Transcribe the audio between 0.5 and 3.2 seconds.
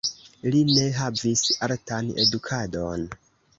Li ne havis artan edukadon.